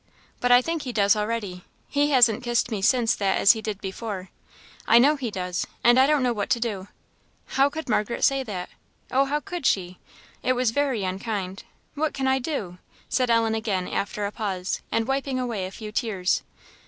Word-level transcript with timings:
"But 0.39 0.51
I 0.51 0.63
think 0.63 0.81
he 0.81 0.91
does 0.91 1.15
already; 1.15 1.63
he 1.87 2.09
hasn't 2.09 2.41
kissed 2.43 2.71
me 2.71 2.81
since 2.81 3.13
that 3.13 3.37
as 3.37 3.51
he 3.51 3.61
did 3.61 3.79
before; 3.79 4.29
I 4.87 4.97
know 4.97 5.15
he 5.15 5.29
does, 5.29 5.67
and 5.83 5.99
I 5.99 6.07
don't 6.07 6.23
know 6.23 6.33
what 6.33 6.49
to 6.49 6.59
do. 6.59 6.87
How 7.49 7.69
could 7.69 7.87
Margaret 7.87 8.23
say 8.23 8.41
that! 8.41 8.69
oh, 9.11 9.25
how 9.25 9.39
could 9.39 9.63
she! 9.67 9.99
it 10.41 10.53
was 10.53 10.71
very 10.71 11.03
unkind. 11.03 11.65
What 11.93 12.15
can 12.15 12.27
I 12.27 12.39
do?" 12.39 12.79
said 13.09 13.29
Ellen, 13.29 13.53
again, 13.53 13.87
after 13.87 14.25
a 14.25 14.31
pause, 14.31 14.81
and 14.91 15.07
wiping 15.07 15.39
away 15.39 15.67
a 15.67 15.71
few 15.71 15.91
tears. 15.91 16.41